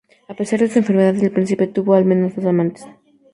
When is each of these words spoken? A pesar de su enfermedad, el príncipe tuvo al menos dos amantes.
A 0.27 0.33
pesar 0.33 0.59
de 0.61 0.67
su 0.67 0.79
enfermedad, 0.79 1.15
el 1.23 1.31
príncipe 1.31 1.67
tuvo 1.67 1.93
al 1.93 2.05
menos 2.05 2.35
dos 2.35 2.45
amantes. 2.45 2.87